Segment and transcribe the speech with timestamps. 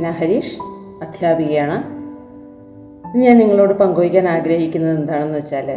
[0.00, 0.58] അഞ്ജന ഹരീഷ്
[1.02, 1.76] അധ്യാപികയാണ്.
[3.18, 5.68] ഞാൻ നിങ്ങളോട് പങ്കുവയ്ക്കാൻ ആഗ്രഹിക്കുന്നത് എന്താണെന്ന് വെച്ചാൽ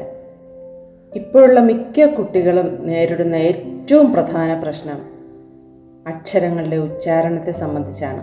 [1.16, 5.00] ഇപ്പോഴുള്ള മിക്ക കുട്ടികളും നേരിടുന്ന ഏറ്റവും പ്രധാന പ്രശ്നം
[6.08, 8.22] അക്ഷരങ്ങളുടെ ഉച്ചാരണത്തെ സംബന്ധിച്ചാണ്.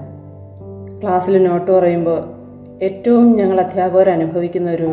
[1.03, 2.21] ക്ലാസ്സിൽ നോട്ട് പറയുമ്പോൾ
[2.83, 4.91] ഏറ്റവും ഞങ്ങൾ അധ്യാപകർ അനുഭവിക്കുന്ന ഒരു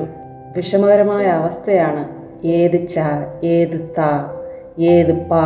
[0.56, 2.04] വിഷമകരമായ അവസ്ഥയാണ്
[2.48, 3.06] ഏത് ച
[3.46, 4.10] ഏത് ത
[4.94, 5.40] ഏത് പ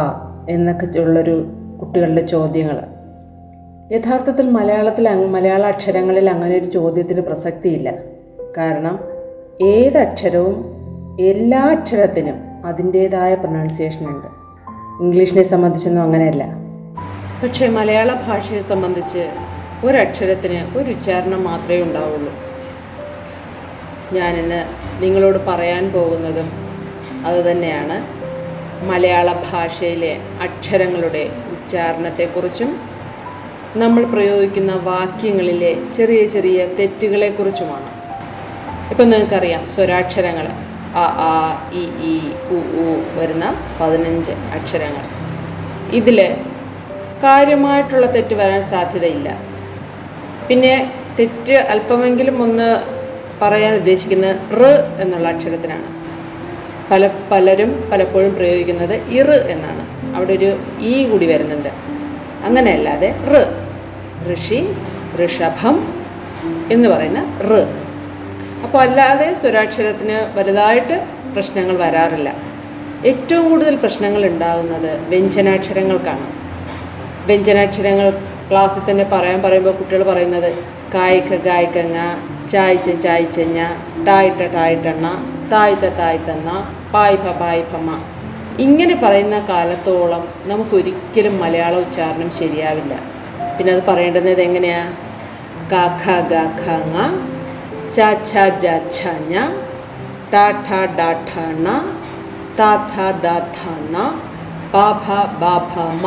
[0.50, 1.38] എന്നൊക്കെ ഉള്ളൊരു
[1.82, 2.80] കുട്ടികളുടെ ചോദ്യങ്ങൾ
[3.92, 7.94] യഥാർത്ഥത്തിൽ മലയാളത്തിൽ മലയാള അക്ഷരങ്ങളിൽ അങ്ങനെ ഒരു ചോദ്യത്തിന് പ്രസക്തിയില്ല.
[8.58, 9.00] കാരണം
[9.62, 10.78] ഏതക്ഷരവും
[11.20, 14.28] എല്ലാ അക്ഷരത്തിനും അതിന്റേതായ പ്രൊണൗൺസിയേഷൻ ഉണ്ട്.
[15.04, 16.48] ഇംഗ്ലീഷിനെ സംബന്ധിച്ചൊന്നും അങ്ങനെയല്ല.
[17.44, 19.32] പക്ഷേ മലയാള ഭാഷയെ സംബന്ധിച്ച്
[19.86, 22.34] ഒരക്ഷരത്തിന് ഒരു ഉച്ചാരണം മാത്രമേ ഉണ്ടാവുള്ളൂ.
[24.14, 24.66] ഞാനിന്ന്
[25.04, 26.52] നിങ്ങളോട് പറയാൻ പോകുന്നതും
[27.26, 28.22] അതുതന്നെയാണ്
[28.86, 32.91] മലയാള ഭാഷയിലെ അക്ഷരങ്ങളുടെ ഉച്ചാരണത്തെക്കുറിച്ചും
[33.76, 37.90] നമ്മൾ പ്രയോഗിക്കുന്ന വാക്യങ്ങളിലെ ചെറിയ ചെറിയ തെറ്റുകളെക്കുറിച്ചുമാണ്.
[38.92, 40.48] ഇപ്പം നിങ്ങൾക്കറിയാം സ്വരാക്ഷരങ്ങൾ
[40.96, 41.34] അ ആ
[41.74, 42.16] ഇ ഇ
[42.52, 42.86] ഉ ഉ
[43.18, 43.46] വരുന്ന
[43.80, 45.06] പതിനഞ്ച് അക്ഷരങ്ങൾ.
[45.92, 46.20] ഇതിൽ
[47.24, 49.30] കാര്യമായിട്ടുള്ള തെറ്റ് വരാൻ സാധ്യതയില്ല.
[50.50, 50.74] പിന്നെ
[51.20, 52.70] തെറ്റ് അല്പമെങ്കിലും ഒന്ന്
[53.42, 55.88] പറയാൻ ഉദ്ദേശിക്കുന്നത് റ് എന്നുള്ള അക്ഷരത്തിനാണ്.
[56.92, 59.84] പല പലരും പലപ്പോഴും പ്രയോഗിക്കുന്നത് ഇറ് എന്നാണ്.
[60.16, 61.72] അവിടെ ഒരു ഈ കൂടി വരുന്നുണ്ട്.
[62.44, 63.61] അങ്ങനെയല്ലാതെ റ്.
[64.30, 64.60] ഋഷി
[65.22, 65.76] ഋഷഭം
[66.72, 67.60] എന്ന് പറയുന്ന ഋ.
[68.66, 70.96] അപ്പോൾ അല്ലാതെ സ്വരാക്ഷരത്തിന് വലുതായിട്ട്
[71.36, 72.30] പ്രശ്നങ്ങൾ വരാറില്ല.
[73.10, 76.28] ഏറ്റവും കൂടുതൽ പ്രശ്നങ്ങൾ ഉണ്ടാകുന്നത് വ്യഞ്ജനാക്ഷരങ്ങൾക്കാണ്.
[77.28, 78.08] വ്യഞ്ജനാക്ഷരങ്ങൾ
[78.50, 80.50] ക്ലാസ്സിൽ തന്നെ പറയാൻ പറയുമ്പോൾ കുട്ടികൾ പറയുന്നത്
[80.96, 81.98] കായ്ക്ക കായ്ക്കങ്ങ
[82.54, 83.60] ചായ്ച്ച ചായ്ച്ചഞ്ഞ
[84.08, 85.08] ടായിട്ട ടായിട്ടെണ്ണ
[85.54, 86.50] തായ്ത്ത തായ്ത്തന്ന
[86.94, 87.92] പായ്പ പായ്പമ്മ.
[88.66, 92.94] ഇങ്ങനെ പറയുന്ന കാലത്തോളം നമുക്കൊരിക്കലും മലയാള ഉച്ചാരണം ശരിയാവില്ല.
[93.58, 94.82] പിന്നെ അത് പറയേണ്ടുന്നത് എങ്ങനെയാ?
[95.72, 96.96] കാഖ ഖ ഗ ഖ ങ
[97.92, 98.32] ച ഛ
[98.64, 99.00] ജ ഛ
[99.32, 99.36] ഞ
[100.34, 100.36] ട
[100.68, 101.32] ഠ ഡ ഠ
[101.66, 101.68] ണ
[102.58, 102.62] ത
[102.92, 103.28] ഥ ദ
[103.94, 103.98] ന
[104.74, 105.08] പ ഭ
[105.42, 105.74] ബ ഭ
[106.04, 106.06] മ.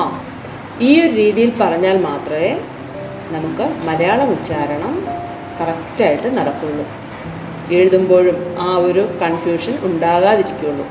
[0.80, 2.50] ഈ ഒരു രീതിയിൽ പറഞ്ഞാൽ മാത്രമേ
[3.30, 4.94] നമുക്ക് മലയാളം ഉച്ചാരണം
[5.60, 6.84] കറക്റ്റായിട്ട് നടക്കുള്ളൂ.
[7.70, 10.86] എഴുതുമ്പോഴും ആ ഒരു കൺഫ്യൂഷൻ ഉണ്ടാകാതിരിക്കുള്ളൂ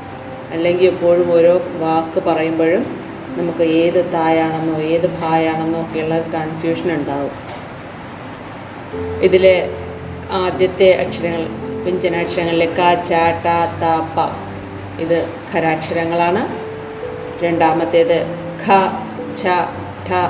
[0.52, 2.82] അല്ലെങ്കിൽ എപ്പോഴും ഓരോ വാക്ക് പറയുമ്പോഴും
[3.38, 7.34] നമുക്ക് ഏത് തായാണെന്നോ ഏത് ഭായാണെന്നോ ഒക്കെയുള്ള കൺഫ്യൂഷൻ ഉണ്ടാവും.
[9.26, 9.56] ഇതിലെ
[10.42, 11.42] ആദ്യത്തെ അക്ഷരങ്ങൾ
[11.84, 13.12] വ്യഞ്ജനാക്ഷരങ്ങളിലെ ക ച
[13.44, 13.84] ട ത
[14.14, 14.26] പ
[15.04, 15.18] ഇത്
[15.52, 16.42] ഖരാക്ഷരങ്ങളാണ്.
[17.44, 18.18] രണ്ടാമത്തേത്
[18.64, 18.66] ഖ
[19.40, 19.42] ഛ
[20.08, 20.20] ഠ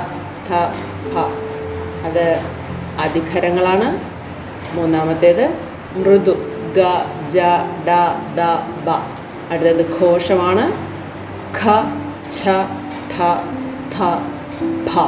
[0.47, 0.61] ഥ
[1.13, 1.25] ഭ
[2.07, 2.25] അത്
[3.05, 3.87] അധിഖരങ്ങളാണ്
[4.75, 5.45] മൂന്നാമത്തേത്
[5.97, 6.33] മൃദു
[6.77, 6.81] ഗ
[7.33, 7.37] ജ
[7.87, 7.91] ഡ
[8.37, 8.41] ദ
[8.85, 8.89] ബ.
[9.51, 10.65] അടുത്തത് ഘോഷമാണ്.
[11.59, 11.61] ഖ
[12.37, 12.39] ഛ
[13.13, 13.17] ഠ
[13.93, 13.97] ഥ
[14.89, 15.07] ഭ.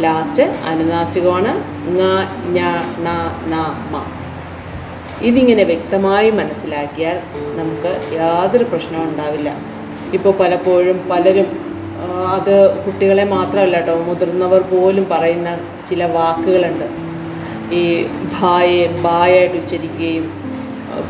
[0.00, 1.50] ലാസ്റ്റ് അനുനാസികമാണ്
[1.98, 2.02] ങ
[2.56, 2.60] ഞ
[3.06, 3.08] ണ
[3.52, 3.54] ന
[3.92, 4.04] മ.
[5.22, 7.18] ഇതിങ്ങനെ വ്യക്തമായി മനസ്സിലാക്കിയാൽ
[7.58, 9.50] നമുക്ക് യാതൊരു പ്രശ്നവും ഉണ്ടാവില്ല.
[10.12, 11.48] ഇപ്പോൾ പലപ്പോഴും പലരും
[12.32, 15.58] അത് കുട്ടികളെ മാത്രമല്ല കേട്ടോ മുതിർന്നവർ പോലും പറയുന്ന
[15.90, 16.86] ചില വാക്കുകളുണ്ട്.
[17.72, 17.82] ഈ
[18.40, 20.26] ഭായെ ബായായിട്ട് ഉച്ചരിക്കുകയും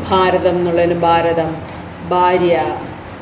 [0.09, 1.49] ഭാരതം എന്നുള്ളതിന് ഭാരതം
[2.09, 2.55] ഭാര്യ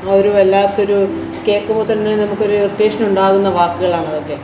[0.09, 0.99] ഒരു വല്ലാത്തൊരു
[1.47, 4.37] കേൾക്കുമ്പോൾ തന്നെ നമുക്കൊരു ഇറിറ്റേഷൻ ഉണ്ടാകുന്ന വാക്കുകളാണ് അതൊക്കെ.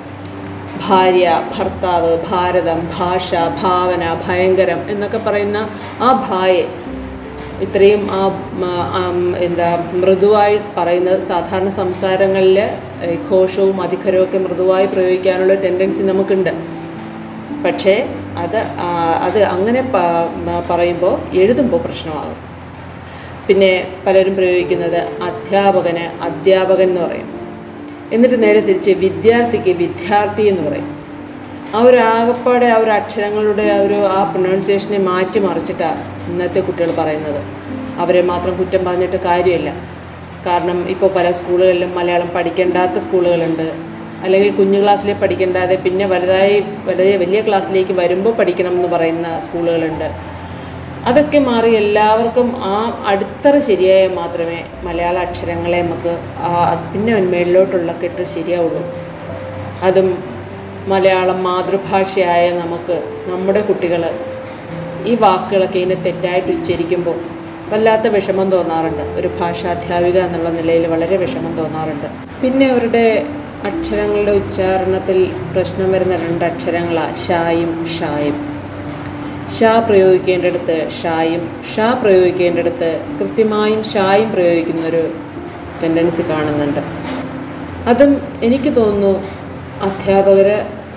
[0.86, 3.30] ഭാര്യ ഭർത്താവ് ഭാരതം ഭാഷ
[3.64, 5.58] ഭാവന ഭയങ്കരം എന്നൊക്കെ പറയുന്ന
[6.08, 6.62] ആ ഭായെ
[7.66, 8.22] ഇത്രയും ആ
[9.48, 9.70] എന്താ
[10.02, 12.60] മൃദുവായി പറയുന്നത് സാധാരണ സംസാരങ്ങളിൽ
[13.30, 16.52] ഘോഷവും അധികരവും ഒക്കെ മൃദുവായി പ്രയോഗിക്കാനുള്ള ടെൻഡൻസി നമുക്കുണ്ട്.
[17.66, 17.96] പക്ഷേ
[18.44, 18.60] അത്
[19.28, 19.82] അത് അങ്ങനെ
[20.70, 22.38] പറയുമ്പോൾ എഴുതുമ്പോൾ പ്രശ്നമാകും.
[23.50, 24.98] പിന്നെ പലരും പ്രയോഗിക്കുന്നത്
[25.28, 27.30] അധ്യാപകന് അധ്യാപകൻ എന്ന് പറയും.
[28.14, 30.90] എന്നിട്ട് നേരെ തിരിച്ച് വിദ്യാർത്ഥിക്ക് വിദ്യാർത്ഥി എന്ന് പറയും.
[31.76, 36.02] ആ ഒരു ആകപ്പാടെ ആ ഒരു അക്ഷരങ്ങളുടെ ആ ഒരു ആ പ്രൊനൗൺസിയേഷനെ മാറ്റി മറിച്ചിട്ടാണ്
[36.32, 37.42] ഇന്നത്തെ കുട്ടികൾ പറയുന്നത്.
[37.98, 39.74] അവരെ മാത്രം കുറ്റം പറഞ്ഞിട്ട് കാര്യമില്ല.
[40.48, 43.68] കാരണം ഇപ്പോൾ പല സ്കൂളുകളിലും മലയാളം പഠിക്കേണ്ടാത്ത സ്കൂളുകളുണ്ട്.
[44.24, 46.56] അല്ലെങ്കിൽ കുഞ്ഞു ക്ലാസ്സിലെ പഠിക്കേണ്ടാതെ പിന്നെ വലുതായി
[46.86, 50.39] വലിയ വലിയ ക്ലാസ്സിലേക്ക് വരുമ്പോൾ പഠിക്കണം എന്ന് പറയുന്ന സ്കൂളുകളുണ്ട്.
[51.08, 56.14] അതൊക്കെ മാറി എല്ലാവർക്കും ആ അടിത്തറ ശരിയായ മാത്രമേ മലയാള അക്ഷരങ്ങളെ നമുക്ക്
[56.92, 58.84] പിന്നെ മേളിലോട്ടുള്ള കെട്ട് ശരിയാവുള്ളൂ.
[59.88, 60.10] അതും
[60.92, 62.98] മലയാളം മാതൃഭാഷയായ നമുക്ക്
[63.32, 64.04] നമ്മുടെ കുട്ടികൾ
[65.10, 67.18] ഈ വാക്കുകളൊക്കെ ഇതിനെ തെറ്റായിട്ട് ഉച്ചരിക്കുമ്പോൾ
[67.72, 69.04] വല്ലാത്ത വിഷമം തോന്നാറുണ്ട്.
[69.20, 72.08] ഒരു ഭാഷാധ്യാപിക എന്നുള്ള നിലയിൽ വളരെ വിഷമം തോന്നാറുണ്ട്.
[72.42, 73.06] പിന്നെ അവരുടെ
[73.70, 75.18] അക്ഷരങ്ങളുടെ ഉച്ചാരണത്തിൽ
[75.54, 78.38] പ്രശ്നം വരുന്ന രണ്ട് അക്ഷരങ്ങളാണ് ഷായും ഷായും.
[79.58, 81.44] ഷാ പ്രയോഗിക്കേണ്ടടുത്ത് ഷായും
[81.76, 85.02] ഷാ പ്രയോഗിക്കേണ്ടടുത്ത് കൃത്യമായും ഷായും പ്രയോഗിക്കുന്നൊരു
[85.84, 86.82] ടെൻഡൻസി കാണുന്നുണ്ട്.
[87.90, 88.12] അതും
[88.42, 89.14] എനിക്ക് തോന്നുന്നു
[89.88, 90.50] അധ്യാപകർ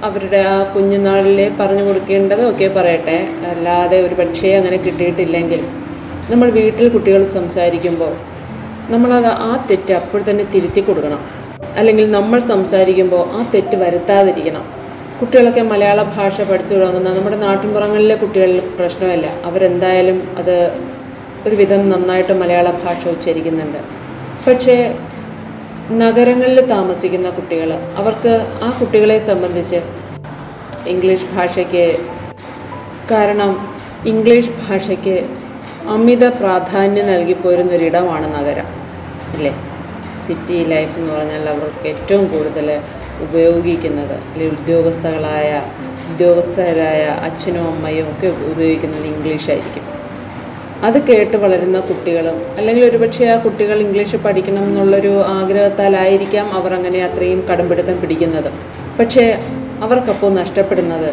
[0.06, 3.28] അവരുടെ ആ കുഞ്ഞുനാളിലെ പറഞ്ഞു കൊടുക്കേണ്ടതൊക്കെ പറയട്ടെ.
[3.50, 5.60] അല്ലാതെ ഒരു പക്ഷേ അങ്ങനെ കിട്ടിയിട്ടില്ലെങ്കിൽ
[6.30, 8.12] നമ്മൾ വീട്ടിൽ കുട്ടികൾ സംസാരിക്കുമ്പോൾ
[8.92, 11.20] നമ്മളത് ആ തെറ്റ് അപ്പോൾ തന്നെ തിരുത്തി കൊടുക്കണം.
[11.76, 14.81] അല്ലെങ്കിൽ നമ്മൾ സംസാരിക്കുമ്പോൾ ആ തെറ്റ് വരുത്താതിരിക്കണം.
[15.22, 19.26] കുട്ടികളൊക്കെ മലയാള ഭാഷ പഠിച്ചു തുടങ്ങുന്ന നമ്മുടെ നാട്ടിൻപുറങ്ങളിലെ കുട്ടികളിൽ പ്രശ്നമല്ല.
[19.44, 20.72] അവരെന്തായാലും അത്
[21.46, 23.78] ഒരുവിധം നന്നായിട്ട് മലയാള ഭാഷ ഉച്ചരിക്കുന്നുണ്ട്.
[24.46, 24.94] പക്ഷേ
[25.90, 29.80] നഗരങ്ങളിൽ താമസിക്കുന്ന കുട്ടികൾ അവർക്ക് ആ കുട്ടികളെ സംബന്ധിച്ച്
[30.86, 31.84] ഇംഗ്ലീഷ് ഭാഷയ്ക്ക്
[33.10, 33.68] കാരണം
[34.06, 35.16] ഇംഗ്ലീഷ് ഭാഷയ്ക്ക്
[35.88, 38.66] അമിത പ്രാധാന്യം നൽകി പോരുന്നൊരിടമാണ് നഗരം.
[39.36, 39.54] അല്ലേ?
[40.26, 42.80] സിറ്റി ലൈഫ് എന്ന് പറഞ്ഞാൽ അവർക്ക് ഏറ്റവും കൂടുതൽ
[43.26, 45.50] ഉപയോഗിക്കുന്നത് അല്ലെങ്കിൽ ഉദ്യോഗസ്ഥകളായ
[46.12, 49.84] ഉദ്യോഗസ്ഥരായ അച്ഛനും അമ്മയും ഒക്കെ ഉപയോഗിക്കുന്നത് ഇംഗ്ലീഷായിരിക്കും
[50.86, 57.40] അത് കേട്ട് വളരുന്ന കുട്ടികളും അല്ലെങ്കിൽ ഒരുപക്ഷെ ആ കുട്ടികൾ ഇംഗ്ലീഷ് പഠിക്കണം എന്നുള്ളൊരു ആഗ്രഹത്താലായിരിക്കാം അവർ അങ്ങനെ അത്രയും
[57.50, 58.50] കടമ്പിടുത്തം പിടിക്കുന്നത്.
[58.98, 59.26] പക്ഷേ
[59.82, 61.10] അവർക്കപ്പോൾ നഷ്ടപ്പെടുന്നത്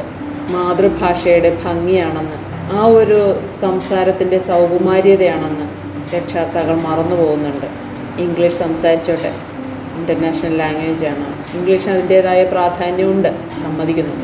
[0.54, 2.38] മാതൃഭാഷയുടെ ഭംഗിയാണെന്ന്
[2.78, 3.20] ആ ഒരു
[3.62, 5.68] സംസാരത്തിന്റെ സൗകുമാര്യതയാണെന്ന്
[6.16, 7.68] രക്ഷാർത്താക്കൾ മറന്നു പോകുന്നുണ്ട്
[8.22, 9.32] ഇംഗ്ലീഷ് സംസാരിച്ചോട്ടെ.
[10.00, 13.30] ഇന്റർനാഷണൽ ലാംഗ്വേജാണ് ഇംഗ്ലീഷ് അതിന്റേതായ പ്രാധാന്യമുണ്ട്
[13.62, 14.16] സമ്മതിക്കുന്നു.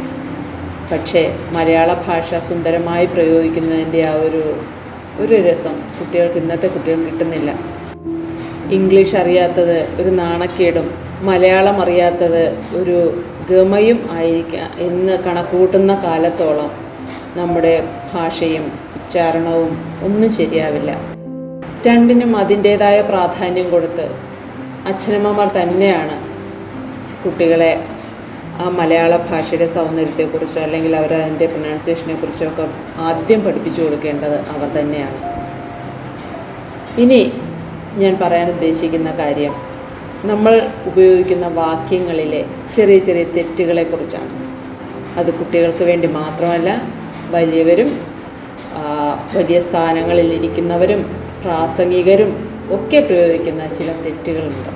[0.92, 4.44] പക്ഷേ മലയാള ഭാഷ സുന്ദരമായി പ്രയോഗിക്കുന്നതിന്റെ ആ ഒരു
[5.20, 7.52] ഒരു രസം കുട്ടികൾക്ക് ഇന്നത്തെ കുട്ടികൾക്ക് കിട്ടുന്നില്ല.
[8.72, 10.88] ഇംഗ്ലീഷ് അറിയാത്തത് ഒരു നാണക്കേടും
[11.22, 12.44] മലയാളം അറിയാത്തത്
[12.78, 12.98] ഒരു
[13.50, 16.72] ഗമയും ആയിരിക്കാം എന്ന് കണക്കൂട്ടുന്ന കാലത്തോളം
[17.36, 19.72] നമ്മുടെ ഭാഷയും ഉച്ചാരണവും
[20.04, 20.92] ഒന്നും ശരിയാവില്ല.
[21.88, 24.06] രണ്ടിനും അതിന്റേതായ പ്രാധാന്യം കൊടുത്ത്
[24.90, 26.16] അച്ഛനമ്മമാർ തന്നെയാണ്
[27.24, 27.70] കുട്ടികളെ
[28.64, 32.66] ആ മലയാള ഭാഷയുടെ സൗന്ദര്യത്തെക്കുറിച്ചോ അല്ലെങ്കിൽ അവർ അതിന്റെ പ്രൊനൗൺസിയേഷനെ കുറിച്ചോ ഒക്കെ
[33.08, 35.18] ആദ്യം പഠിപ്പിച്ചു കൊടുക്കേണ്ടത് അവർ തന്നെയാണ്.
[37.04, 37.22] ഇനി
[38.02, 39.56] ഞാൻ പറയാൻ ഉദ്ദേശിക്കുന്ന കാര്യം
[40.32, 40.54] നമ്മൾ
[40.90, 42.42] ഉപയോഗിക്കുന്ന വാക്യങ്ങളിലെ
[42.76, 44.32] ചെറിയ ചെറിയ തെറ്റുകളെക്കുറിച്ചാണ്.
[45.20, 46.70] അത് കുട്ടികൾക്ക് വേണ്ടി മാത്രമല്ല
[47.36, 47.90] വലിയവരും
[49.38, 51.02] വലിയ സ്ഥാനങ്ങളിൽ ഇരിക്കുന്നവരും
[51.44, 52.32] പ്രാസംഗികരും
[52.76, 54.72] ഒക്കെ പ്രയോഗിക്കുന്ന ചില തെറ്റുകളുണ്ട്.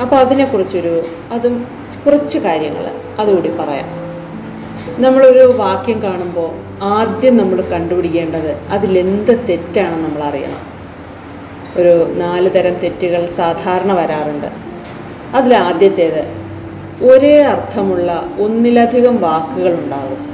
[0.00, 1.02] അപ്പോൾ അതിനെക്കുറിച്ചൊരു
[1.32, 1.66] അതും
[2.06, 4.08] കുറച്ച് കാര്യങ്ങൾ അതുകൂടി പറയാം.
[5.02, 6.50] നമ്മളൊരു വാക്യം കാണുമ്പോൾ
[6.82, 10.78] ആദ്യം നമ്മൾ കണ്ടുപിടിക്കേണ്ടത് അതിലെന്ത് തെറ്റാണെന്ന് നമ്മൾ അറിയണം.
[11.76, 14.46] ഒരു നാല് തരം തെറ്റുകൾ സാധാരണ വരാറുണ്ട്.
[15.36, 16.48] അതിൽ ആദ്യത്തേത്
[17.04, 20.28] ഒരേ അർത്ഥമുള്ള ഒന്നിലധികം വാക്കുകൾ ഉണ്ടാകും.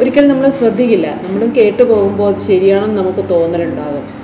[0.00, 1.06] ഒരിക്കലും നമ്മൾ ശ്രദ്ധിക്കില്ല.
[1.06, 4.19] നമ്മൾ കേട്ടു പോകുമ്പോൾ അത് ശരിയാണെന്ന് നമുക്ക് തോന്നലുണ്ടാകും.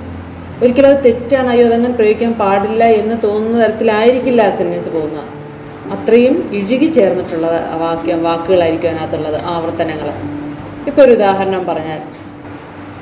[0.61, 1.49] ഒരിക്കലും അത് തെറ്റാണ്.
[1.49, 5.25] അയ്യോ അതങ്ങനെ പ്രയോഗിക്കാൻ പാടില്ല എന്ന് തോന്നുന്ന തരത്തിലായിരിക്കില്ല ആ സെന്റൻസ് പോകുന്നത്.
[5.95, 7.47] അത്രയും ഇഴുകി ചേർന്നിട്ടുള്ള
[7.83, 10.09] വാക്യം വാക്കുകളായിരിക്കും അതിനകത്തുള്ളത് ആവർത്തനങ്ങൾ.
[10.89, 11.99] ഇപ്പോൾ ഒരു ഉദാഹരണം പറഞ്ഞാൽ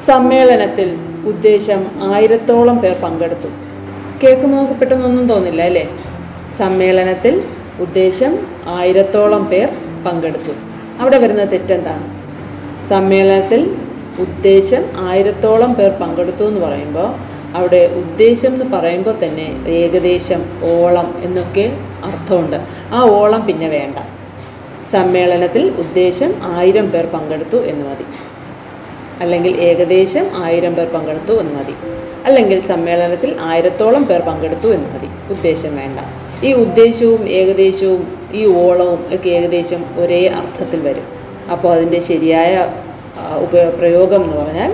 [0.08, 0.90] സമ്മേളനത്തിൽ
[1.32, 1.82] ഉദ്ദേശം
[2.14, 3.50] ആയിരത്തോളം പേർ പങ്കെടുത്തു.
[4.24, 5.86] കേൾക്കുമ്പോൾ നമുക്ക് പെട്ടെന്നൊന്നും തോന്നില്ല അല്ലേ?
[6.58, 7.44] സമ്മേളനത്തിൽ
[7.80, 8.34] ഉദ്ദേശം
[8.68, 9.70] ആയിരത്തോളം പേർ
[10.06, 10.54] പങ്കെടുത്തു.
[11.02, 11.96] അവിടെ വരുന്ന തെറ്റെന്താ?
[12.90, 13.62] സമ്മേളനത്തിൽ
[14.20, 17.10] ഉദ്ദേശം ആയിരത്തോളം പേർ പങ്കെടുത്തു എന്ന് പറയുമ്പോൾ
[17.56, 19.48] അവിടെ ഉദ്ദേശം എന്ന് പറയുമ്പോൾ തന്നെ
[19.80, 21.66] ഏകദേശം ഓളം എന്നൊക്കെ
[22.04, 22.58] അർത്ഥമുണ്ട്.
[22.94, 23.98] ആ ഓളം പിന്നെ വേണ്ട.
[24.92, 28.06] സമ്മേളനത്തിൽ ഉദ്ദേശം ആയിരം പേർ പങ്കെടുത്തു എന്ന് മതി.
[29.22, 31.76] അല്ലെങ്കിൽ ഏകദേശം ആയിരം പേർ പങ്കെടുത്തു എന്ന് മതി.
[32.26, 35.10] അല്ലെങ്കിൽ സമ്മേളനത്തിൽ ആയിരത്തോളം പേർ പങ്കെടുത്തു എന്ന് മതി.
[35.34, 36.00] ഉദ്ദേശം വേണ്ട.
[36.46, 41.08] ഈ ഉദ്ദേശവും ഏകദേശവും ഈ ഓളവും ഒക്കെ ഏകദേശം ഒരേ അർത്ഥത്തിൽ വരും.
[41.52, 42.54] അപ്പോൾ അതിന്റെ ശരിയായ
[43.80, 44.72] പ്രയോഗം എന്ന് പറഞ്ഞാൽ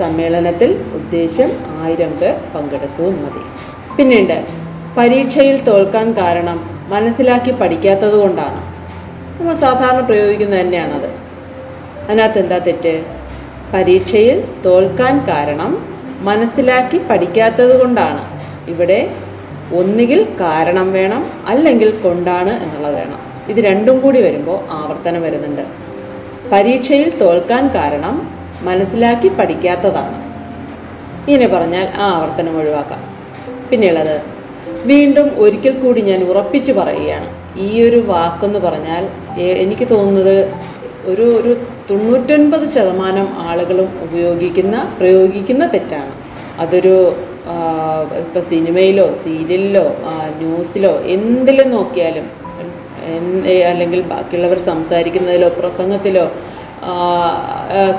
[0.00, 1.50] സമ്മേളനത്തിൽ ഉദ്ദേശം
[1.82, 3.42] ആയിരം പേർ പങ്കെടുക്കുകയും മതി
[3.96, 4.36] പിന്നീട്
[4.96, 8.60] പരീക്ഷയിൽ തോൽക്കാൻ കാരണം മനസ്സിലാക്കി പഠിക്കാത്തത് കൊണ്ടാണ്.
[9.38, 11.08] നമ്മൾ സാധാരണ പ്രയോഗിക്കുന്നത് തന്നെയാണത്.
[12.06, 12.94] അതിനകത്ത് എന്താ തെറ്റ്?
[13.74, 15.72] പരീക്ഷയിൽ തോൽക്കാൻ കാരണം
[16.20, 18.22] മനസ്സിലാക്കി പഠിക്കാത്തത് കൊണ്ടാണ്.
[18.72, 19.00] ഇവിടെ
[19.80, 23.20] ഒന്നുകിൽ കാരണം വേണം അല്ലെങ്കിൽ കൊണ്ടാണ് എന്നുള്ളത് വേണം.
[23.48, 25.64] ഇത് രണ്ടും കൂടി വരുമ്പോൾ ആവർത്തനം വരുന്നുണ്ട്.
[26.52, 28.16] പരീക്ഷയിൽ തോൽക്കാൻ കാരണം
[28.62, 30.16] മനസ്സിലാക്കി പഠിക്കാത്തതാണ്.
[31.28, 33.02] ഇങ്ങനെ പറഞ്ഞാൽ ആ ആവർത്തനം ഒഴിവാക്കാം.
[33.70, 34.16] പിന്നെയുള്ളത്
[34.84, 37.28] വീണ്ടും ഒരിക്കൽ കൂടി ഞാൻ ഉറപ്പിച്ചു പറയുകയാണ്.
[37.60, 39.04] ഈ ഒരു വാക്കെന്ന് പറഞ്ഞാൽ
[39.64, 40.36] എനിക്ക് തോന്നുന്നത്
[41.04, 41.52] ഒരു ഒരു
[41.90, 46.12] തൊണ്ണൂറ്റൊൻപത് ശതമാനം ആളുകളും ഉപയോഗിക്കുന്ന പ്രയോഗിക്കുന്ന തെറ്റാണ്.
[46.60, 46.94] അതൊരു
[48.20, 49.86] ഇപ്പോൾ സിനിമയിലോ സീരിയലിലോ
[50.40, 52.26] ന്യൂസിലോ എന്തിലും നോക്കിയാലും
[53.70, 56.24] അല്ലെങ്കിൽ ബാക്കിയുള്ളവർ സംസാരിക്കുന്നതിലോ പ്രസംഗത്തിലോ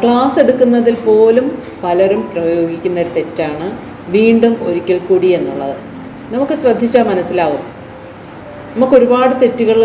[0.01, 3.67] ക്ലാസ് എടുക്കുന്നതിൽ പോലും പലരും പ്രയോഗിക്കുന്ന ഒരു തെറ്റാണ്
[4.11, 5.75] വീണ്ടും ഒരിക്കൽ കൂടി എന്നുള്ളത്.
[6.33, 7.63] നമുക്ക് ശ്രദ്ധിച്ചാൽ മനസ്സിലാവും.
[8.73, 9.79] നമുക്ക് ഒരുപാട് തെറ്റുകൾ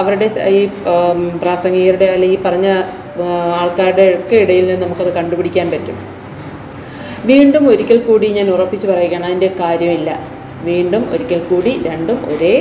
[0.00, 0.26] അവരുടെ
[0.58, 0.60] ഈ
[1.42, 2.68] പ്രാസംഗികരുടെ അല്ലെങ്കിൽ ഈ പറഞ്ഞ
[3.60, 5.98] ആൾക്കാരുടെ ഒക്കെ ഇടയിൽ നിന്ന് നമുക്കത് കണ്ടുപിടിക്കാൻ പറ്റും.
[7.24, 10.10] വീണ്ടും ഒരിക്കൽ കൂടി ഞാൻ ഉറപ്പിച്ച് പറയുകയാണ് അതിന്റെ കാര്യമില്ല.
[10.62, 12.54] വീണ്ടും ഒരിക്കൽ കൂടി രണ്ടും ഒരേ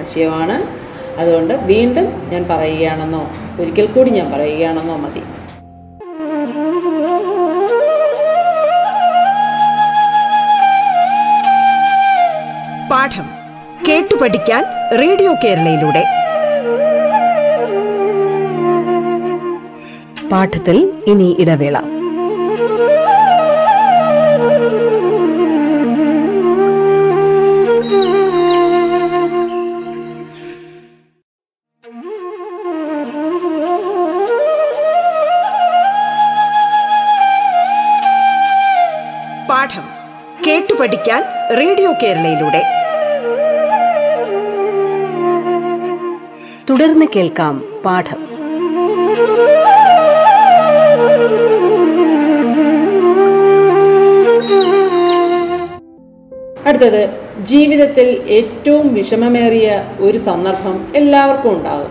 [0.00, 0.56] ആശയമാണ്.
[1.20, 3.22] അതുകൊണ്ട് വീണ്ടും ഞാൻ പറയുകയാണെന്നോ
[3.60, 5.22] ഒരിക്കൽ കൂടി ഞാൻ പറയുകയാണെന്നോ മതി.
[12.90, 13.26] പാഠം
[13.88, 14.64] കേട്ടു പഠിക്കാൻ
[14.98, 16.04] റേഡിയോ കേരളയിലൂടെ.
[20.28, 21.91] പാഠത്തിൽ ഇനി ഇടവേള.
[42.02, 42.62] കേരളയിലൂടെ.
[46.70, 48.32] തുടർന്ന് കേൾക്കാം പാഠം.
[56.66, 61.90] അടുത്തത് ജീവിതത്തിൽ ഏറ്റവും വിഷമമേറിയ ഒരു സന്ദർഭം എല്ലാവർക്കും ഉണ്ടാകും.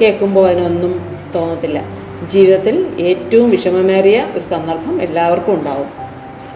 [0.00, 1.82] കേൾക്കുമ്പോൾ അതിനൊന്നും തോന്നത്തില്ല.
[2.26, 5.86] ജീവിതത്തിൽ ഏറ്റവും വിഷമമേറിയ ഒരു സന്ദർഭം എല്ലാവർക്കും ഉണ്ടാകും.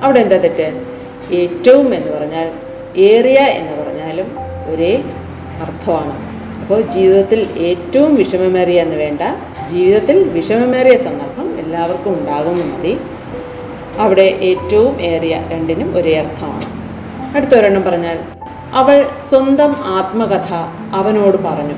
[0.03, 0.92] അവിടെ എന്താ തെറ്റ്?
[1.33, 2.53] ഏറ്റവും എന്ന് പറഞ്ഞാൽ
[2.97, 4.37] ഏറിയ എന്ന് പറഞ്ഞാലും
[4.71, 5.05] ഒരേ
[5.63, 6.33] അർത്ഥമാണ്.
[6.61, 9.21] അപ്പോൾ ജീവിതത്തിൽ ഏറ്റവും വിഷമമേറിയ എന്ന് വേണ്ട.
[9.71, 13.01] ജീവിതത്തിൽ വിഷമമേറിയ സന്ദർഭം എല്ലാവർക്കും ഉണ്ടാകുന്നു മതി.
[13.99, 16.83] അവിടെ ഏറ്റവും ഏറിയ രണ്ടിനും ഒരേ അർത്ഥമാണ്.
[17.37, 18.19] അടുത്തൊരെണ്ണം പറഞ്ഞാൽ
[18.73, 20.53] അവൾ സ്വന്തം ആത്മകഥ
[20.95, 21.75] അവനോട് പറഞ്ഞു.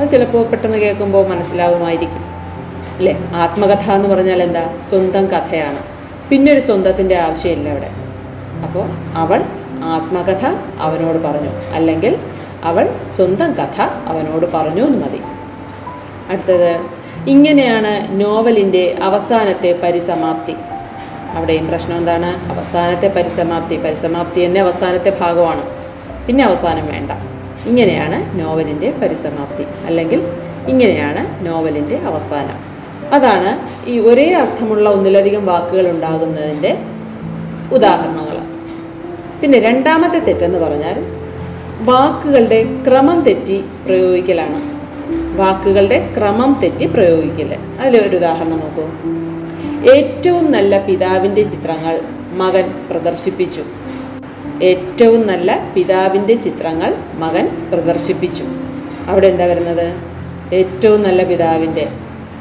[0.00, 2.18] അത് ചിലപ്പോൾ പെട്ടെന്ന് കേൾക്കുമ്പോൾ മനസ്സിലാകുമായിരിക്കും.
[2.96, 3.30] അല്ലേ?
[3.34, 4.78] ആത്മകഥ എന്ന് പറഞ്ഞാൽ എന്താ?
[4.88, 5.78] സ്വന്തം കഥയാണ്.
[6.28, 7.90] പിന്നെ ഒരു സ്വന്തത്തിന്റെ ആവശ്യമില്ല അവിടെ.
[8.64, 9.44] അപ്പോൾ അവൾ
[9.84, 10.46] ആത്മകഥ
[10.78, 11.48] അവനോട് പറഞ്ഞു.
[11.48, 12.16] അല്ലെങ്കിൽ
[12.64, 15.20] അവൾ സ്വന്തം കഥ അവനോട് പറഞ്ഞു എന്ന് മതി.
[16.28, 16.80] അടുത്തത്
[17.28, 20.54] ഇങ്ങനെയാണ് നോവലിന്റെ അവസാനത്തെ പരിസമാപ്തി.
[21.36, 22.52] അവിടെയും പ്രശ്നം എന്താണ്?
[22.52, 23.76] അവസാനത്തെ പരിസമാപ്തി.
[23.76, 25.62] പരിസമാപ്തി തന്നെ അവസാനത്തെ ഭാഗമാണ്.
[26.26, 27.10] പിന്നെ അവസാനം വേണ്ട.
[27.68, 29.64] ഇങ്ങനെയാണ് നോവലിന്റെ പരിസമാപ്തി.
[29.86, 30.22] അല്ലെങ്കിൽ
[30.68, 32.68] ഇങ്ങനെയാണ് നോവലിന്റെ അവസാനം.
[33.14, 36.78] അതാണ് ഈ ഒരേ അർത്ഥമുള്ള ഒന്നിലധികം വാക്കുകൾ ഉണ്ടാകുന്നതിന്റെ
[37.72, 38.37] ഉദാഹരണങ്ങൾ.
[39.40, 41.04] പിന്നെ രണ്ടാമത്തെ തെറ്റെന്ന് പറഞ്ഞാൽ
[41.80, 44.78] വാക്കുകളുടെ ക്രമം തെറ്റി പ്രയോഗിക്കലാണ്.
[45.36, 48.82] വാക്കുകളുടെ ക്രമം തെറ്റി പ്രയോഗിക്കൽ അതിലൊരു ഉദാഹരണം നോക്കൂ.
[49.92, 52.00] ഏറ്റവും നല്ല പിതാവിന്റെ ചിത്രങ്ങൾ
[52.32, 53.62] മകൻ പ്രദർശിപ്പിച്ചു.
[54.62, 58.44] ഏറ്റവും നല്ല പിതാവിന്റെ ചിത്രങ്ങൾ മകൻ പ്രദർശിപ്പിച്ചു.
[59.08, 59.94] അവിടെ എന്താ വരുന്നത്?
[60.54, 61.88] ഏറ്റവും നല്ല പിതാവിന്റെ.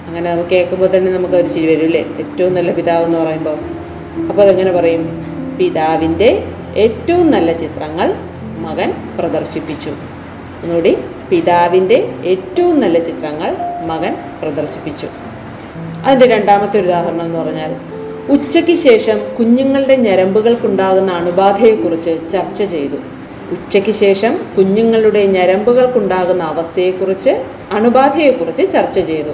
[0.07, 2.05] അങ്ങനെ നമുക്ക് കേൾക്കുമ്പോൾ തന്നെ നമുക്ക് ഒരു ചിരി വരും അല്ലേ?
[2.19, 3.57] ഏറ്റവും നല്ല പിതാവ് എന്ന് പറയുമ്പോൾ.
[4.29, 5.27] അപ്പോൾ അതെങ്ങനെ പറയും?
[5.59, 6.43] പിതാവിന്റെ
[6.77, 8.15] ഏറ്റവും നല്ല ചിത്രങ്ങൾ
[8.57, 9.89] മകൻ പ്രദർശിപ്പിച്ചു.
[10.63, 10.97] ഒന്നുകൂടി
[11.29, 13.55] പിതാവിന്റെ ഏറ്റവും നല്ല ചിത്രങ്ങൾ
[13.85, 15.07] മകൻ പ്രദർശിപ്പിച്ചു.
[16.05, 17.75] അതിന്റെ രണ്ടാമത്തെ ഉദാഹരണം എന്ന് പറഞ്ഞാൽ
[18.31, 22.97] ഉച്ചയ്ക്ക് ശേഷം കുഞ്ഞുങ്ങളുടെ ഞരമ്പുകൾക്കുണ്ടാകുന്ന അണുബാധയെക്കുറിച്ച് ചർച്ച ചെയ്തു.
[23.51, 29.29] ഉച്ചയ്ക്ക് ശേഷം കുഞ്ഞുങ്ങളുടെ ഞരമ്പുകൾക്കുണ്ടാകുന്ന അവസ്ഥയെക്കുറിച്ച് അണുബാധയെക്കുറിച്ച് ചർച്ച ചെയ്തു.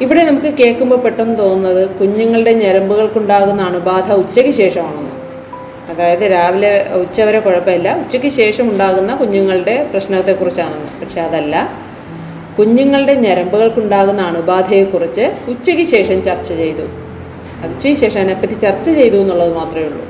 [0.00, 5.09] ഇവിടെ നമുക്ക് കേൾക്കുമ്പോൾ പെട്ടെന്ന് തോന്നുന്നത് കുഞ്ഞുങ്ങളുടെ ഞരമ്പുകൾക്കുണ്ടാകുന്ന അണുബാധ ഉച്ചയ്ക്ക് ശേഷമാണെന്ന്.
[5.90, 8.00] അതായത് രാവിലെ ഉച്ചവരെ കുഴപ്പമില്ല.
[8.00, 11.04] ഉച്ചയ്ക്ക് ശേഷം ഉണ്ടാകുന്ന കുഞ്ഞുങ്ങളുടെ പ്രശ്നത്തെക്കുറിച്ചാണെന്ന്.
[11.04, 11.72] പക്ഷെ അതല്ല.
[12.58, 16.82] കുഞ്ഞുങ്ങളുടെ ഞരമ്പുകൾക്കുണ്ടാകുന്ന അണുബാധയെക്കുറിച്ച് ഉച്ചയ്ക്ക് ശേഷം ചർച്ച ചെയ്തു.
[17.62, 20.04] അത് ഉച്ചയ്ക്ക് ശേഷം അതിനെപ്പറ്റി ചർച്ച ചെയ്തു എന്നുള്ളത് മാത്രമേ ഉള്ളൂ.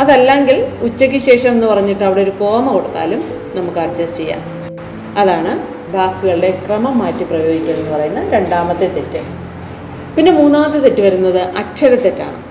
[0.00, 3.24] അതല്ലെങ്കിൽ ഉച്ചയ്ക്ക് ശേഷം എന്ന് പറഞ്ഞിട്ട് അവിടെ ഒരു കോമ കൊടുത്താലും
[3.54, 4.40] നമുക്ക് അഡ്ജസ്റ്റ് ചെയ്യാം.
[5.18, 9.20] അതാണ് വാക്കുകളുടെ ക്രമം മാറ്റി പ്രയോഗിക്കുക എന്ന് പറയുന്ന രണ്ടാമത്തെ തെറ്റ്.
[10.16, 12.42] പിന്നെ മൂന്നാമത്തെ തെറ്റ് വരുന്നത് അക്ഷരത്തെറ്റാണ്.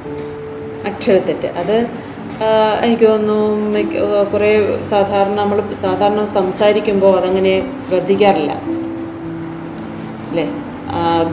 [0.87, 1.47] അക്ഷരത്തെറ്റ്.
[1.47, 1.87] അത്
[2.83, 3.79] എനിക്ക് തോന്നുന്നു
[4.33, 4.49] കുറേ
[4.89, 8.51] സാധാരണ നമ്മൾ സാധാരണ സംസാരിക്കുമ്പോൾ അതങ്ങനെ ശ്രദ്ധിക്കാറില്ല.
[10.29, 10.45] അല്ലേ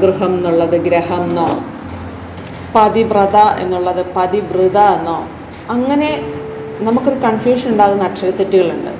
[0.00, 1.64] ഗൃഹം എന്നുള്ളത് ഗ്രഹം എന്നോ
[2.74, 5.28] പതിവ്രത എന്നുള്ളത് പതിവ്രത എന്നോ
[5.70, 6.10] അങ്ങനെ
[6.80, 8.92] നമുക്കൊരു കൺഫ്യൂഷൻ ഉണ്ടാകുന്ന അക്ഷരത്തെറ്റുകളുണ്ട്.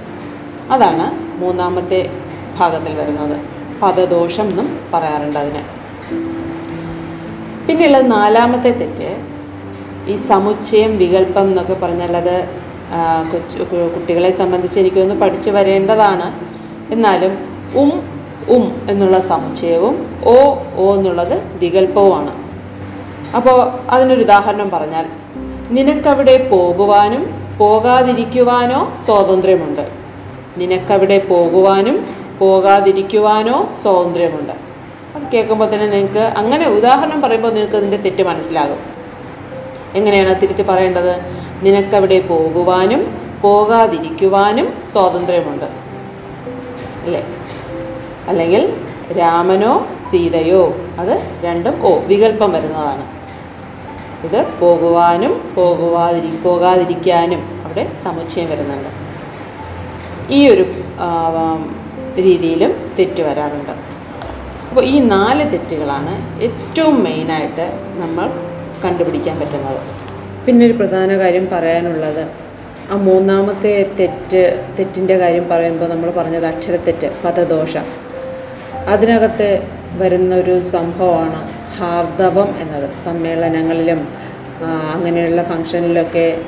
[0.71, 1.07] അതാണ്
[1.41, 2.01] മൂന്നാമത്തെ
[2.59, 3.37] ഭാഗത്തിൽ വരുന്നത്.
[3.83, 5.63] പദദോഷം എന്നും പറയാറുണ്ട് അതിന്.
[7.69, 9.34] പിന്നെയുള്ളത് നാലാമത്തെ തെറ്റ്
[10.09, 12.35] ഈ സമുച്ചയം വികല്പം എന്നൊക്കെ പറഞ്ഞാൽ അത്
[13.33, 16.27] കൊച്ചു കുട്ടികളെ സംബന്ധിച്ച് എനിക്കൊന്ന് പഠിച്ചു വരേണ്ടതാണ്.
[16.95, 17.33] എന്നാലും
[17.83, 17.93] ഉം
[18.55, 19.95] ഉം എന്നുള്ള സമുച്ചയവും
[20.25, 20.35] ഓ
[20.77, 22.33] ഓ എന്നുള്ളത് വികല്പവുമാണ്
[23.37, 23.57] അപ്പോൾ
[23.91, 25.07] അതിനൊരു ഉദാഹരണം പറഞ്ഞാൽ
[25.71, 27.23] നിനക്കവിടെ പോകുവാനും
[27.59, 29.85] പോകാതിരിക്കുവാനോ സ്വാതന്ത്ര്യമുണ്ട്.
[30.59, 31.97] നിനക്കവിടെ പോകുവാനും
[32.39, 34.53] പോകാതിരിക്കുവാനോ സ്വാതന്ത്ര്യമുണ്ട്.
[35.15, 38.94] അത് കേൾക്കുമ്പോൾ തന്നെ നിങ്ങൾക്ക് അങ്ങനെ ഉദാഹരണം പറയുമ്പോൾ നിങ്ങൾക്ക് അതിന്റെ തെറ്റ് മനസ്സിലാകും.
[39.95, 41.21] എങ്ങനെയാണ് തിരുത്തി പറയേണ്ടത്?
[41.63, 45.65] നിനക്കവിടെ പോകുവാനും പോകാതിരിക്കുവാനും സ്വാതന്ത്ര്യമുണ്ട്.
[47.05, 47.27] അല്ലേ?
[48.29, 48.77] അല്ലെങ്കിൽ
[49.19, 50.77] രാമനോ സീതയോ.
[50.99, 53.05] അത് രണ്ടും ഓ വികല്പം വരുന്നതാണ്.
[54.27, 58.89] ഇത് പോകുവാനും പോകുവാതിരി പോകാതിരിക്കാനും അവിടെ സമുച്ചയം വരുന്നുണ്ട്.
[60.33, 60.63] ഈ ഒരു
[62.19, 63.71] രീതിയിലും തെറ്റ് വരാറുണ്ട്.
[64.69, 68.54] അപ്പോൾ ഈ നാല് തെറ്റുകളാണ് ഏറ്റവും മെയിനായിട്ട് നമ്മൾ
[68.85, 69.81] കണ്ടുപിടിക്കാൻ പറ്റുന്നത്.
[70.47, 72.27] പിന്നെ ഒരു പ്രധാന കാര്യം പറയാനുള്ളത്
[72.91, 77.87] ആ മൂന്നാമത്തെ തെറ്റ് തെറ്റിന്റെ കാര്യം പറയുമ്പോൾ നമ്മൾ പറഞ്ഞത് അക്ഷരത്തെറ്റ് പദദോഷം.
[78.87, 79.63] അതിനകത്ത്
[79.93, 81.41] വരുന്ന ഒരു സംഭവമാണ്
[81.79, 82.91] ഹാർദവം എന്നത്.
[83.05, 84.09] സമ്മേളനങ്ങളിലും
[84.95, 86.41] അങ്ങനെയുള്ള ഫംഗ്ഷനിലൊക്കെ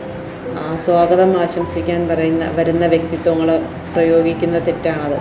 [0.84, 3.62] സ്വാഗതം ആശംസിക്കാൻ പറയുന്ന വരുന്ന വ്യക്തിത്വങ്ങൾ
[3.94, 5.18] പ്രയോഗിക്കുന്ന തെറ്റാണത്.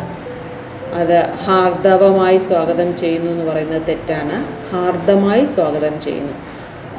[0.93, 4.37] അത് ഹാർദവമായി സ്വാഗതം ചെയ്യുന്നു എന്ന് പറയുന്ന തെറ്റാണ്.
[4.71, 6.54] ഹാർദമായി സ്വാഗതം ചെയ്യുന്നു.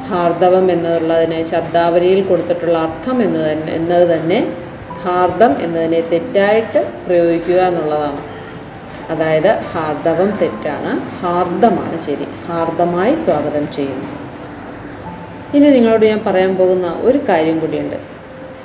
[0.09, 4.53] ഹാർദവം എന്നുള്ളതിന് ശബ്ദാവലിയിൽ കൊടുത്തിട്ടുള്ള അർത്ഥം എന്ന് തന്നെ എന്നത് തന്നെ
[5.03, 8.21] ഹാർദം എന്നതിനെ തെറ്റായിട്ട് പ്രയോഗിക്കുക എന്നുള്ളതാണ്.
[9.09, 14.07] അതായത് ഹാർദവം തെറ്റാണ് ഹാർദമാണ് ശരി ഹാർദമായി സ്വാഗതം ചെയ്യുന്നു.
[15.53, 17.95] ഇനി നിങ്ങളോട് ഞാൻ പറയാൻ പോകുന്ന ഒരു കാര്യം കൂടിയുണ്ട്.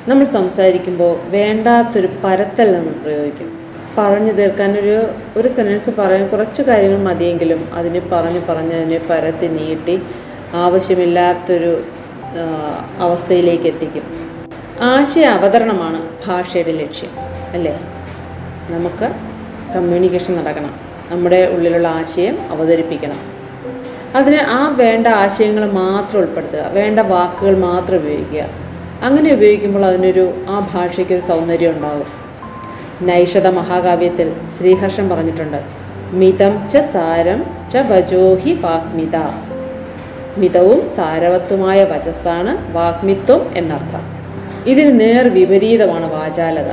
[0.08, 3.50] നമ്മൾ സംസാരിക്കുമ്പോൾ വേണ്ടാത്തൊരു പരത്തൽ നമ്മൾ പ്രയോഗിക്കും.
[3.98, 10.02] പറഞ്ഞു തീർക്കാനൊരു ഒരു സെന്റൻസ് പറയാൻ കുറച്ച് കാര്യങ്ങൾ മതിയെങ്കിലും അതിനെ പറഞ്ഞ് പറഞ്ഞ് അതിനെ പരത്തി നീട്ടി
[10.54, 11.82] ആവശ്യമില്ലാത്തൊരു
[12.98, 14.02] അവസ്ഥയിലേക്ക് എത്തിക്കും
[14.82, 17.10] ആശയ അവതരണമാണ് ഭാഷയുടെ ലക്ഷ്യം
[17.52, 17.80] അല്ലേ?
[18.70, 19.12] നമുക്ക്
[19.76, 20.74] കമ്മ്യൂണിക്കേഷൻ നടക്കണം.
[21.10, 23.20] നമ്മുടെ ഉള്ളിലുള്ള ആശയം അവതരിപ്പിക്കണം.
[24.16, 28.44] അതിന് ആ വേണ്ട ആശയങ്ങൾ മാത്രം ഉൾപ്പെടുത്തുക വേണ്ട വാക്കുകൾ മാത്രം ഉപയോഗിക്കുക.
[29.02, 32.06] അങ്ങനെ ഉപയോഗിക്കുമ്പോൾ അതിനൊരു ആ ഭാഷയ്ക്ക് ഒരു സൗന്ദര്യം ഉണ്ടാകും.
[33.06, 35.62] നൈഷത മഹാകാവ്യത്തിൽ ശ്രീഹർഷൻ പറഞ്ഞിട്ടുണ്ട്
[36.12, 39.16] മിതം ച സാരം ച വജോഹി വാഗ്മിത.
[40.36, 44.00] മിതവും സാരവത്വമായ വചസ്സാണ് വാഗ്മിത്വം എന്നർത്ഥം.
[44.66, 46.68] ഇതിന് നേർ വിപരീതമാണ് വാചാലത.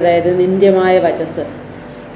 [0.00, 1.40] അതായത് നിന്ദ്യമായ വചസ്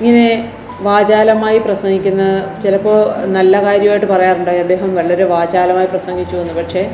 [0.00, 6.54] ഇങ്ങനെ വാചാലമായി പ്രസംഗിക്കുന്ന ചിലപ്പോൾ നല്ല കാര്യമായിട്ട് പറയാറുണ്ട് അദ്ദേഹം വളരെ വാചാലമായി പ്രസംഗിച്ചു എന്ന്.
[6.54, 6.90] പക്ഷേ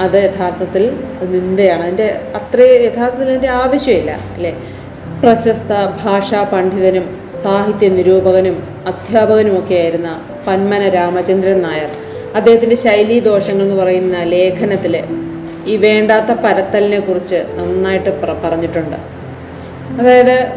[0.00, 1.82] അത് യഥാർത്ഥത്തിൽ നിന്ദയാണ്.
[1.82, 4.58] അതിന്റെ അത്ര യഥാർത്ഥത്തിൽ അതിന്റെ ആവശ്യമില്ല അല്ലേ?
[5.22, 5.72] പ്രശസ്ത
[6.04, 12.03] ഭാഷാ പണ്ഡിതനും സാഹിത്യ നിരൂപകനും അധ്യാപകനുമൊക്കെയായിരുന്ന പന്മന രാമചന്ദ്രൻ നായർ
[12.34, 15.04] അദ്ദേഹത്തിന്റെ ശൈലീ ദോഷങ്ങൾ എന്ന് പറയുന്ന ലേഖനത്തിൽ
[15.66, 18.96] ഈ വേണ്ടാത്ത പരത്തലിനെ കുറിച്ച് നന്നായിട്ട് പറഞ്ഞിട്ടുണ്ട്.
[20.00, 20.48] അതായത്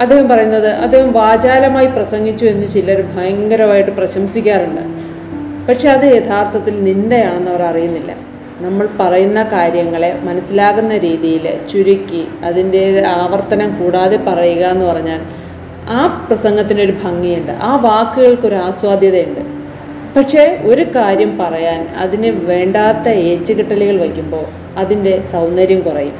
[0.00, 4.80] അദ്ദേഹം പറയുന്നത് അദ്ദേഹം വാചാലമായി പ്രസംഗിച്ചു എന്ന് ചിലർ ഭയങ്കരമായിട്ട് പ്രശംസിക്കാറുണ്ട്.
[5.68, 8.14] പക്ഷെ അത് യഥാർത്ഥത്തിൽ നിന്ദയാണെന്ന് അവർ അറിയുന്നില്ല.
[8.58, 15.20] നമ്മൾ പറയുന്ന കാര്യങ്ങളെ മനസ്സിലാകുന്ന രീതിയിൽ ചുരുക്കി അതിന്റെ ആവർത്തനം കൂടാതെ പറയുക എന്ന് പറഞ്ഞാൽ
[15.88, 17.52] ആ പ്രസംഗത്തിനൊരു ഭംഗിയുണ്ട്.
[17.52, 19.55] ആ വാക്കുകൾക്കൊരു ആസ്വാദ്യതയുണ്ട്.
[20.16, 24.44] പക്ഷേ ഒരു കാര്യം പറയാൻ അതിന് വേണ്ടാത്ത ഏച്ചുകെട്ടലുകൾ വയ്ക്കുമ്പോൾ
[24.78, 26.14] അതിന്റെ സൗന്ദര്യം കുറയും.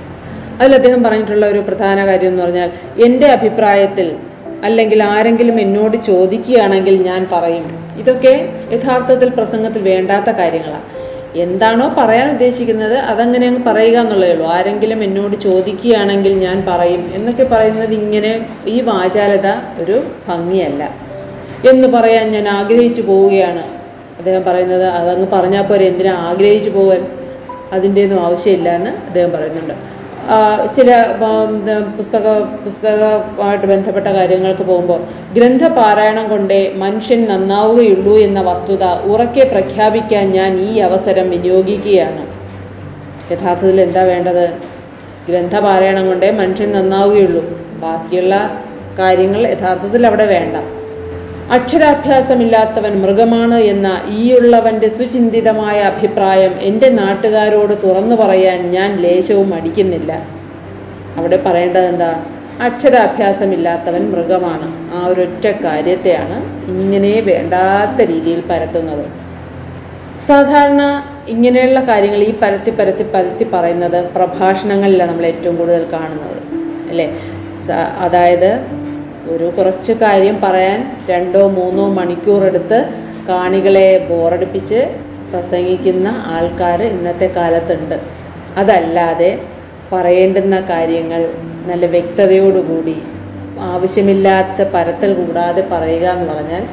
[0.60, 2.70] അതിൽ അദ്ദേഹം പറഞ്ഞിട്ടുള്ള ഒരു പ്രധാന കാര്യം എന്ന് പറഞ്ഞാൽ
[3.04, 4.16] എന്റെ അഭിപ്രായത്തിൽ
[4.64, 7.96] അല്ലെങ്കിൽ ആരെങ്കിലും എന്നോട് ചോദിക്കുകയാണെങ്കിൽ ഞാൻ പറയും.
[7.98, 10.96] ഇതൊക്കെ യഥാർത്ഥത്തിൽ പ്രസംഗത്തിൽ വേണ്ടാത്ത കാര്യങ്ങളാണ്
[11.34, 14.46] എന്താണോ പറയാൻ ഉദ്ദേശിക്കുന്നത് അതങ്ങനെ അങ്ങ് പറയുക എന്നുള്ളതേ ഉള്ളൂ.
[14.46, 19.48] ആരെങ്കിലും എന്നോട് ചോദിക്കുകയാണെങ്കിൽ ഞാൻ പറയും എന്നൊക്കെ പറയുന്നത് ഇങ്ങനെ ഈ വാചാലത
[19.82, 20.94] ഒരു ഭംഗിയല്ല.
[21.70, 23.75] എന്ന് പറയാൻ ഞാൻ ആഗ്രഹിച്ചു പോവുകയാണ്.
[24.18, 27.02] അദ്ദേഹം പറയുന്നത് അതങ്ങ് പറഞ്ഞാൽ പോരെ എന്തിനാ ആഗ്രഹിച്ചു പോകാൻ
[27.72, 29.74] അതിന്റെ ഒന്നും ആവശ്യമില്ല എന്ന് അദ്ദേഹം പറയുന്നുണ്ട്.
[30.76, 30.90] ചില
[31.98, 32.28] പുസ്തക
[32.64, 35.00] പുസ്തകമായിട്ട് ബന്ധപ്പെട്ട കാര്യങ്ങൾക്ക് പോകുമ്പോൾ
[35.34, 42.22] ഗ്രന്ഥപാരായണം കൊണ്ടേ മനുഷ്യൻ നന്നാവുകയുള്ളൂ എന്ന വസ്തുത ഉറക്കെ പ്രഖ്യാപിക്കാൻ ഞാൻ ഈ അവസരം വിനിയോഗിക്കുകയാണ്.
[43.32, 44.44] യഥാർത്ഥത്തിൽ എന്താ വേണ്ടത്?
[45.28, 47.44] ഗ്രന്ഥപാരായണം കൊണ്ടേ മനുഷ്യൻ നന്നാവുകയുള്ളൂ.
[47.84, 48.34] ബാക്കിയുള്ള
[48.98, 50.56] കാര്യങ്ങൾ യഥാർത്ഥത്തിൽ അവിടെ വേണ്ട.
[51.52, 60.22] അക്ഷരാഭ്യാസമില്ലാത്തവൻ മൃഗമാണ് എന്ന ഈയുള്ളവന്റെ സുചിന്തിതമായ അഭിപ്രായം എന്റെ നാട്ടുകാരോട് തുറന്നു പറയാൻ ഞാൻ ലേശവും അടിക്കുന്നില്ല
[61.16, 62.20] അവിടെ പറയേണ്ടത് എന്താ?
[62.62, 64.94] അക്ഷരാഭ്യാസമില്ലാത്തവൻ മൃഗമാണ്.
[64.94, 69.06] ആ ഒരൊറ്റ കാര്യത്തെയാണ് ഇങ്ങനെ വേണ്ടാത്ത രീതിയിൽ പരത്തുന്നത്.
[70.26, 76.38] സാധാരണ ഇങ്ങനെയുള്ള കാര്യങ്ങൾ ഈ പരത്തി പരത്തി പരത്തി പറയുന്നത് പ്രഭാഷണങ്ങളിലാണ് നമ്മൾ ഏറ്റവും കൂടുതൽ കാണുന്നത്.
[76.88, 77.20] അല്ലേ?
[78.00, 78.85] അതായത്
[79.32, 82.78] ഒരു കുറച്ച് കാര്യം പറയാൻ രണ്ടോ മൂന്നോ മണിക്കൂർ എടുത്ത്
[83.28, 84.80] കാണികളെ ബോറടിപ്പിച്ച്
[85.30, 87.96] പ്രസംഗിക്കുന്ന ആൾക്കാർ ഇന്നത്തെ കാലത്തുണ്ട്.
[88.60, 89.30] അതല്ലാതെ
[89.92, 91.22] പറയേണ്ടുന്ന കാര്യങ്ങൾ
[91.70, 92.96] നല്ല വ്യക്തതയോടുകൂടി
[93.72, 96.64] ആവശ്യമില്ലാത്ത പരത്തൽ കൂടാതെ പറയുക എന്ന് പറഞ്ഞാൽ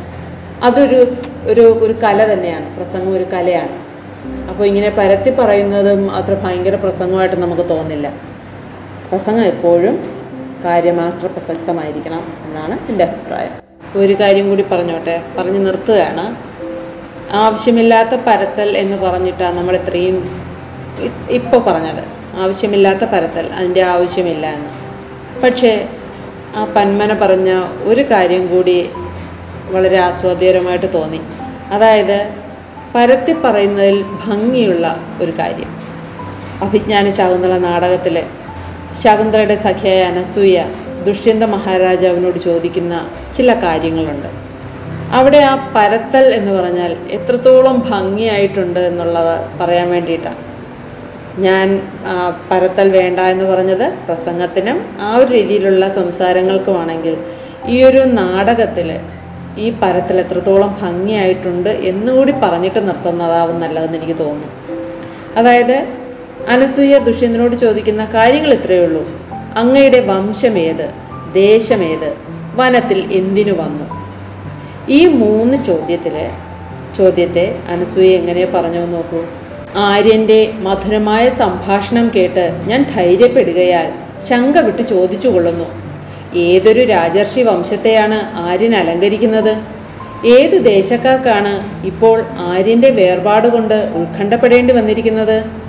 [0.68, 1.00] അതൊരു
[1.52, 3.76] ഒരു ഒരു കല തന്നെയാണ് പ്രസംഗം ഒരു കലയാണ്.
[4.50, 8.08] അപ്പോൾ ഇങ്ങനെ പരത്തി പറയുന്നതും അത്ര ഭയങ്കര പ്രസംഗമായിട്ട് നമുക്ക് തോന്നില്ല.
[9.10, 9.96] പ്രസംഗം എപ്പോഴും
[10.64, 13.52] കാര്യമാത്ര പ്രസക്തമായിരിക്കണം എന്നാണ് എന്റെ അഭിപ്രായം.
[14.00, 15.24] ഒരു കാര്യം കൂടി പറഞ്ഞോട്ടെ?
[15.38, 16.36] പറഞ്ഞു നിർത്തുകയാണ്.
[17.32, 20.46] ആവശ്യമില്ലാത്ത പരത്തൽ എന്ന് പറഞ്ഞിട്ടാണ് നമ്മൾ ഇത്രയും
[21.30, 22.04] ഇപ്പോൾ പറഞ്ഞത്.
[22.36, 24.70] ആവശ്യമില്ലാത്ത പരത്തൽ അതിന്റെ ആവശ്യമില്ല എന്ന്.
[25.42, 25.88] പക്ഷേ
[26.56, 28.90] ആ പന്മന പറഞ്ഞ ഒരു കാര്യം കൂടി
[29.70, 31.22] വളരെ ആസ്വാദ്യകരമായിട്ട് തോന്നി.
[31.70, 32.34] അതായത്
[32.96, 35.84] പരത്തി പറയുന്നതിൽ ഭംഗിയുള്ള ഒരു കാര്യം.
[36.62, 38.24] അഭിജ്ഞാന ശാകുന്തള നാടകത്തിൽ
[39.02, 40.66] ശകുന്തളയുടെ സഖിയായ അനസൂയ
[41.06, 44.28] ദുഷ്യന്ത മഹാരാജാവിനോട് ചോദിക്കുന്ന ചില കാര്യങ്ങളുണ്ട്.
[45.12, 50.42] അവിടെ ആ പരത്തൽ എന്ന് പറഞ്ഞാൽ എത്രത്തോളം ഭംഗിയായിട്ടുണ്ട് എന്നുള്ളത് പറയാൻ വേണ്ടിയിട്ടാണ്.
[51.38, 51.82] ഞാൻ
[52.52, 57.18] പരത്തൽ വേണ്ട എന്ന് പറഞ്ഞത് പ്രസംഗത്തിനും ആ ഒരു രീതിയിലുള്ള സംസാരങ്ങൾക്കുമാണെങ്കിൽ
[57.66, 59.00] ഈ ഒരു നാടകത്തിൽ
[59.58, 64.50] ഈ പരത്തൽ എത്രത്തോളം ഭംഗിയായിട്ടുണ്ട് എന്നുകൂടി പറഞ്ഞിട്ട് നിർത്തുന്നതാവും നല്ലതെന്ന് എനിക്ക് തോന്നുന്നു.
[65.38, 66.03] അതായത്
[66.48, 69.08] അനസൂയ ദുഷ്യന്തനോട് ചോദിക്കുന്ന കാര്യങ്ങൾ ഇത്രയേ ഉള്ളൂ.
[69.58, 70.92] അങ്ങയുടെ വംശമേത്?
[71.34, 72.14] ദേശമേത്?
[72.56, 73.86] വനത്തിൽ എന്തിനു വന്നു?
[74.90, 76.32] ഈ മൂന്ന് ചോദ്യത്തിലെ
[76.98, 79.24] ചോദ്യത്തെ അനസൂയ എങ്ങനെ പറഞ്ഞു നോക്കൂ.
[79.76, 83.94] ആര്യന്റെ മധുരമായ സംഭാഷണം കേട്ട് ഞാൻ ധൈര്യപ്പെടുകയാൽ
[84.30, 85.66] ശങ്ക വിട്ട് ചോദിച്ചു കൊള്ളുന്നു.
[86.38, 89.58] ഏതൊരു രാജർഷി വംശത്തെയാണ് ആര്യൻ അലങ്കരിക്കുന്നത്?
[90.28, 95.63] ഏതു ദേശക്കാർക്കാണ് ഇപ്പോൾ ആര്യന്റെ വേർപാട് കൊണ്ട് ഉത്കണ്ഠപ്പെടേണ്ടി വന്നിരിക്കുന്നത്?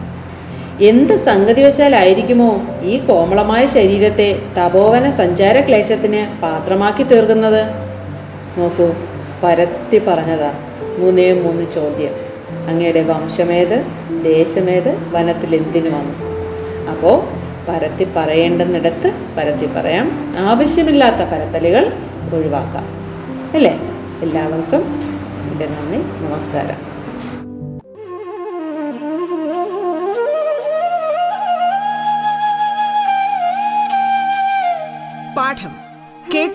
[0.81, 7.65] എന്ത് സംഗതിവശാലായിരിക്കുമോ ഈ കോമളമായ ശരീരത്തെ തപോവന സഞ്ചാര ക്ലേശത്തിന് പാത്രമാക്കി തീർക്കുന്നത്?
[8.59, 8.95] നോക്കൂ
[9.43, 10.53] പരത്തി പറഞ്ഞതാ.
[10.99, 12.11] മൂന്നേ മൂന്ന് ചോദ്യം.
[12.69, 13.87] അങ്ങയുടെ വംശമേത്
[14.23, 16.15] ദേശമേത് വനത്തിൽ എന്തിനു വന്നു?
[16.91, 17.25] അപ്പോൾ
[17.69, 20.35] പരത്തി പറയേണ്ടെന്നിടത്ത് പരത്തി പറയാം.
[20.39, 21.93] ആവശ്യമില്ലാത്ത പരത്തലുകൾ
[22.35, 22.85] ഒഴിവാക്കാം.
[23.55, 23.81] അല്ലേ?
[24.23, 25.11] എല്ലാവർക്കും
[25.53, 26.94] എന്റെ നന്ദി നമസ്കാരം.